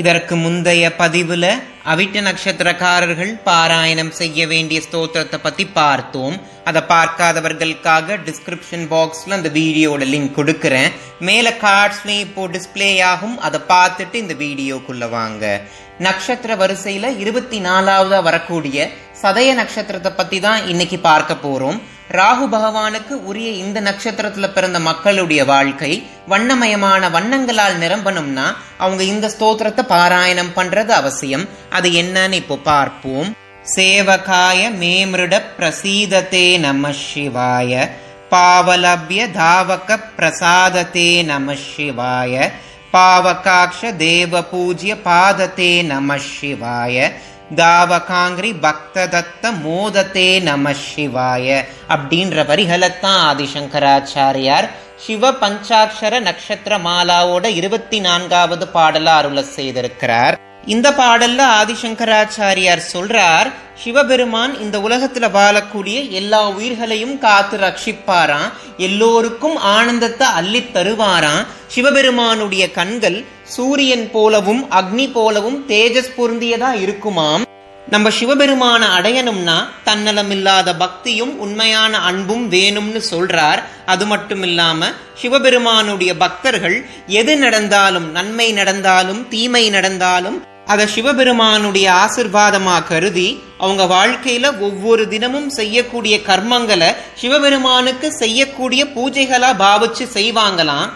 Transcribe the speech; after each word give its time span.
இதற்கு 0.00 0.34
முந்தைய 0.36 0.84
பதிவுல 0.98 1.46
அவிட்ட 1.92 2.20
நட்சத்திரக்காரர்கள் 2.28 3.32
பாராயணம் 3.48 4.10
செய்ய 4.20 4.46
வேண்டிய 4.52 4.78
ஸ்தோத்திரத்தை 4.86 5.38
பத்தி 5.42 5.64
பார்த்தோம். 5.78 6.36
அதை 6.68 6.80
பார்க்காதவர்களுக்காக 6.92 8.16
டிஸ்கிரிப்ஷன் 8.28 8.84
பாக்ஸ்ல 8.92 9.36
அந்த 9.38 9.50
வீடியோட 9.58 10.02
லிங்க் 10.14 10.36
கொடுக்கறேன். 10.38 10.90
மேல 11.28 11.46
கார்ட்ஸ்லயும் 11.66 12.24
இப்போ 12.26 12.48
டிஸ்பிளே 12.56 12.90
ஆகும். 13.12 13.36
அதை 13.46 13.60
பார்த்துட்டு 13.74 14.14
இந்த 14.24 14.36
வீடியோக்குள்ள 14.44 15.08
வாங்க. 15.18 15.60
நட்சத்திர 16.06 16.52
வரிசையில 16.62 17.10
இருபத்தி 17.24 17.60
நாலாவதா 17.68 18.20
வரக்கூடிய 18.30 18.88
சதய 19.22 19.50
நட்சத்திரத்தை 19.60 20.12
பத்தி 20.20 20.40
தான் 20.46 20.62
இன்னைக்கு 20.72 20.98
பார்க்க 21.10 21.34
போறோம். 21.46 21.78
ராகு 22.10 22.46
பகவானுக்கு 22.52 23.12
உரிய 23.24 23.50
இந்த 23.50 23.80
நட்சத்திரத்துல 23.80 24.52
பிறந்த 24.52 24.80
மக்களுடைய 24.80 25.44
வாழ்க்கை 25.44 26.06
வண்ணமயமான 26.28 27.08
வண்ணங்களால் 27.10 27.78
நிரம்பணும்னா 27.78 28.54
அவங்க 28.78 29.02
இந்த 29.02 29.32
ஸ்தோத்திரத்தை 29.38 29.82
பாராயணம் 29.88 30.52
பண்றது 30.56 30.88
அவசியம். 30.88 31.48
அது 31.70 31.90
என்னன்னு 31.90 32.32
இப்போ 32.32 32.56
பார்ப்போம். 32.56 33.36
சேவகாய 33.62 34.70
மேமிருட 34.70 35.42
பிரசீதத்தே 35.58 36.58
நம 36.58 36.90
சிவாய. 36.90 37.90
பாவலபிய 38.30 39.30
தாவக 39.30 39.98
பிரசாதத்தே 40.16 41.24
நம 41.24 41.54
சிவாய. 41.76 42.50
பாவகாட்ச 42.94 43.96
தேவ 43.96 44.42
பூஜ்ய 44.42 44.94
பாதத்தே 44.94 45.84
நம 45.84 46.16
சிவாய. 46.16 47.12
தாவகாங்கிரி 47.56 48.52
பக்ததத்த 48.62 49.50
மோதத்தே 49.64 50.42
நம 50.42 50.70
சிவாய. 50.70 51.64
அப்படின்ற 51.88 52.44
வரிகளைத்தான் 52.50 53.20
ஆதிசங்கராச்சாரியார் 53.30 54.68
சிவ 54.96 55.30
பஞ்சாட்சர 55.32 56.20
நட்சத்திர 56.20 56.78
மாலாவோட 56.78 57.44
இருபத்தி 57.44 58.00
நான்காவது 58.00 58.68
பாடல 58.74 59.04
அருள 59.04 59.44
செய்திருக்கிறார். 59.56 60.36
இந்த 60.66 60.90
பாடல்ல 60.90 61.40
ஆதிசங்கராச்சாரியார் 61.60 62.80
சொல்றார் 62.92 63.52
சிவபெருமான் 63.74 64.60
இந்த 64.60 64.78
உலகத்துல 64.78 65.28
வாழக்கூடிய 65.28 66.10
எல்லா 66.10 66.48
உயிர்களையும் 66.48 67.18
காத்து 67.18 67.56
ரட்சிப்பாராம். 67.56 68.52
எல்லோருக்கும் 68.76 69.56
ஆனந்தத்தை 69.56 70.26
அள்ளி 70.26 70.58
தருவாராம். 70.58 71.46
சிவபெருமானுடைய 71.66 72.70
கண்கள் 72.70 73.24
சூரியன் 73.42 74.10
போலவும் 74.10 74.70
அக்னி 74.70 75.12
போலவும் 75.12 75.64
தேஜஸ் 75.68 76.14
பொருந்தியதா 76.16 76.80
இருக்குமாம். 76.80 77.44
நம்ம 77.90 78.08
சிவபெருமான 78.08 78.82
அடையணும்னா 78.98 79.66
தன்னலமில்லாத 79.84 80.76
பக்தியும் 80.78 81.38
உண்மையான 81.38 81.98
அன்பும் 81.98 82.50
வேணும்னு 82.50 83.02
சொல்றார். 83.10 83.62
அது 83.86 84.06
மட்டும் 84.06 84.42
இல்லாம 84.42 84.90
சிவபெருமானுடைய 85.14 86.16
பக்தர்கள் 86.16 86.86
எது 87.06 87.36
நடந்தாலும் 87.36 88.10
நன்மை 88.10 88.52
நடந்தாலும் 88.52 89.28
தீமை 89.28 89.70
நடந்தாலும் 89.70 90.42
அதை 90.72 90.84
சிவபெருமானுடைய 90.86 91.86
ஆசிர்வாதமா 92.02 92.76
கருதி 92.90 93.28
அவங்க 93.58 93.82
வாழ்க்கையில 93.94 94.46
ஒவ்வொரு 94.58 95.02
தினமும் 95.08 95.50
செய்யக்கூடிய 95.50 96.14
கர்மங்களை 96.28 96.90
சிவபெருமானுக்கு 97.20 98.08
செய்யக்கூடிய 98.22 98.84
பூஜைகளா 98.96 99.50
பாவிச்சு 99.64 100.04
செய்வாங்களாம். 100.18 100.90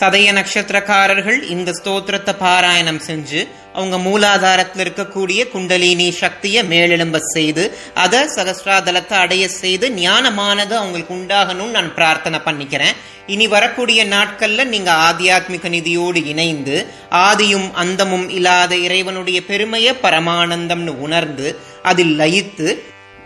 சதய 0.00 0.28
நட்சத்திரக்காரர்கள் 0.32 1.40
இந்த 1.54 1.70
ஸ்தோத்திரத்தை 1.78 2.32
பாராயணம் 2.42 3.00
செஞ்சு 3.06 3.40
அவங்க 3.74 3.96
மூலாதாரத்தில் 4.06 4.82
இருக்கக்கூடிய 4.84 5.40
குண்டலினி 5.52 6.08
சக்தியை 6.22 6.60
மேலெழும்ப 6.72 7.18
செய்து 7.34 7.64
அதை 7.94 8.20
சகஸ்ராதலத்தை 8.36 9.16
அடைய 9.24 9.44
செய்து 9.60 9.88
ஞானமானது 9.88 10.74
அவங்களுக்கு 10.80 11.14
உண்டாகணும்னு 11.14 11.76
நான் 11.78 11.94
பிரார்த்தனை 11.94 12.40
பண்ணிக்கிறேன். 12.46 12.96
இனி 13.26 13.46
வரக்கூடிய 13.46 14.04
நாட்கள்ல 14.04 14.64
நீங்க 14.64 14.90
ஆத்தியாத்மிக 15.08 15.68
நிதியோடு 15.74 16.24
இணைந்து 16.24 16.86
ஆதியும் 17.10 17.68
அந்தமும் 17.72 18.28
இல்லாத 18.28 18.76
இறைவனுடைய 18.76 19.44
பெருமையை 19.46 19.94
பரமானந்தம்னு 20.02 20.92
உணர்ந்து 20.98 21.58
அதில் 21.82 22.18
லயித்து 22.18 22.68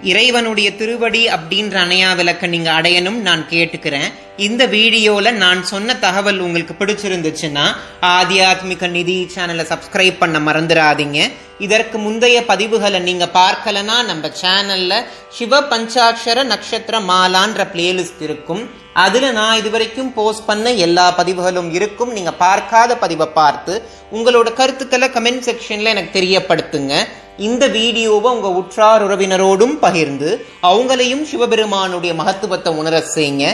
இறைவனுடைய 0.02 0.76
திருவடி 0.76 1.28
அப்படின்ற 1.28 1.76
அணையா 1.84 2.16
விளக்க 2.16 2.46
நீங்க 2.46 2.70
அடையணும் 2.72 3.20
நான் 3.28 3.48
கேட்டுக்கிறேன். 3.50 4.10
இந்த 4.46 4.62
வீடியோல 4.74 5.30
நான் 5.42 5.60
சொன்ன 5.70 5.94
தகவல் 6.04 6.36
உங்களுக்கு 6.44 6.74
பிடிச்சிருந்துச்சுன்னா 6.80 7.64
ஆத்தியாத்மிக 8.10 8.90
நிதி 8.96 9.16
சேனலை 9.34 9.64
சப்ஸ்கிரைப் 9.70 10.20
பண்ண 10.20 10.36
மறந்துடாதீங்க. 10.48 11.18
இதற்கு 11.66 11.96
முந்தைய 12.04 12.36
பதிவுகளை 12.50 13.00
நீங்க 13.08 13.26
பார்க்கலனா 13.38 13.96
நம்ம 14.10 14.30
சேனல்ல 14.42 15.00
சிவ 15.36 15.60
பஞ்சாட்சர 15.72 16.44
நட்சத்திர 16.52 17.00
மாலான்ற 17.10 17.64
பிளேலிஸ்ட் 17.72 18.22
இருக்கும். 18.26 18.62
அதுல 19.04 19.30
நான் 19.38 19.58
இது 19.60 19.70
வரைக்கும் 19.74 20.12
போஸ்ட் 20.18 20.48
பண்ண 20.50 20.70
எல்லா 20.86 21.06
பதிவுகளும் 21.20 21.70
இருக்கும். 21.78 22.12
நீங்க 22.18 22.32
பார்க்காத 22.44 22.96
பதிவை 23.04 23.28
பார்த்து 23.40 23.74
உங்களோட 24.16 24.50
கருத்துக்களை 24.60 25.08
கமெண்ட் 25.16 25.46
செக்ஷன்ல 25.48 25.94
எனக்கு 25.94 26.12
தெரியப்படுத்துங்க. 26.18 26.94
இந்த 27.48 27.64
வீடியோவை 27.78 28.28
உங்க 28.36 28.48
உற்றார் 28.60 29.02
உறவினரோடும் 29.06 29.74
பகிர்ந்து 29.82 30.30
அவங்களையும் 30.70 31.26
சிவபெருமானுடைய 31.32 32.12
மகத்துவத்தை 32.20 32.70
உணர 32.80 33.02
செய்யுங்க. 33.16 33.44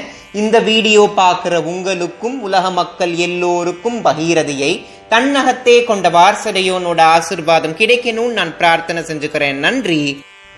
இந்த 0.43 0.56
வீடியோ 0.74 1.02
பார்க்கிற 1.14 1.62
உங்களுக்கும் 1.62 2.42
உலக 2.42 2.70
மக்கள் 2.70 3.12
எல்லோருக்கும் 3.14 4.04
பகீரதியை 4.04 4.72
தன்னகத்தே 5.08 5.84
கொண்ட 5.84 6.10
வாரசடையோனோட 6.10 7.02
ஆசிர்வாதம் 7.16 7.76
கிடைக்கணும்னு 7.80 8.32
நான் 8.32 8.56
பிரார்த்தனை 8.56 9.02
செஞ்சுக்கிறேன். 9.02 9.60
நன்றி. 9.66 10.02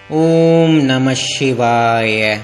ஓம் 0.08 0.76
நம 0.84 1.12
சிவாய. 1.12 2.34